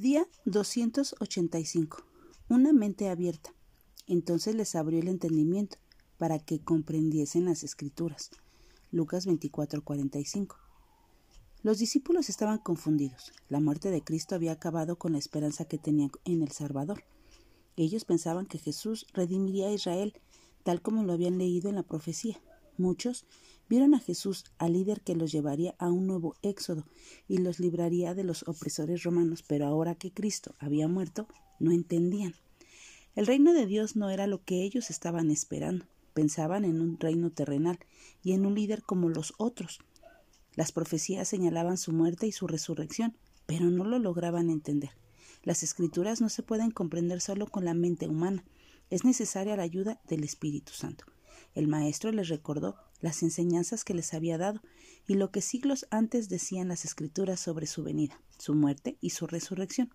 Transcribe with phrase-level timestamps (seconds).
[0.00, 2.04] Día 285.
[2.48, 3.52] Una mente abierta.
[4.06, 5.76] Entonces les abrió el entendimiento
[6.18, 8.30] para que comprendiesen las escrituras.
[8.92, 10.54] Lucas 24:45.
[11.64, 13.32] Los discípulos estaban confundidos.
[13.48, 17.02] La muerte de Cristo había acabado con la esperanza que tenían en el Salvador.
[17.74, 20.14] Ellos pensaban que Jesús redimiría a Israel,
[20.62, 22.40] tal como lo habían leído en la profecía.
[22.76, 23.26] Muchos
[23.68, 26.86] vieron a Jesús, al líder que los llevaría a un nuevo éxodo
[27.28, 31.28] y los libraría de los opresores romanos, pero ahora que Cristo había muerto,
[31.60, 32.34] no entendían.
[33.14, 35.86] El reino de Dios no era lo que ellos estaban esperando.
[36.14, 37.78] Pensaban en un reino terrenal
[38.22, 39.80] y en un líder como los otros.
[40.54, 43.16] Las profecías señalaban su muerte y su resurrección,
[43.46, 44.90] pero no lo lograban entender.
[45.42, 48.44] Las escrituras no se pueden comprender solo con la mente humana.
[48.90, 51.04] Es necesaria la ayuda del Espíritu Santo.
[51.58, 54.62] El maestro les recordó las enseñanzas que les había dado
[55.08, 59.26] y lo que siglos antes decían las escrituras sobre su venida, su muerte y su
[59.26, 59.92] resurrección.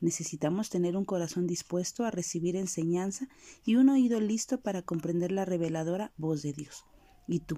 [0.00, 3.28] Necesitamos tener un corazón dispuesto a recibir enseñanza
[3.64, 6.84] y un oído listo para comprender la reveladora voz de Dios.
[7.28, 7.56] ¿Y tú?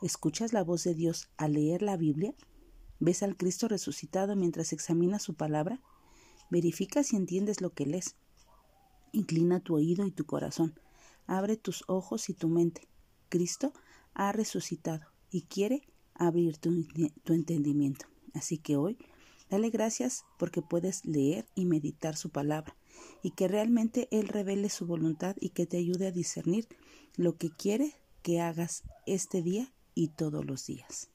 [0.00, 2.34] ¿Escuchas la voz de Dios al leer la Biblia?
[2.98, 5.82] ¿Ves al Cristo resucitado mientras examinas su palabra?
[6.48, 8.16] Verifica si entiendes lo que lees.
[9.12, 10.80] Inclina tu oído y tu corazón
[11.26, 12.88] abre tus ojos y tu mente.
[13.28, 13.72] Cristo
[14.14, 15.82] ha resucitado y quiere
[16.14, 16.70] abrir tu,
[17.26, 18.06] entendimiento.
[18.32, 18.98] Así que hoy,
[19.50, 22.76] dale gracias porque puedes leer y meditar su palabra
[23.22, 26.68] y que realmente Él revele su voluntad y que te ayude a discernir
[27.16, 31.13] lo que quiere que hagas este día y todos los días.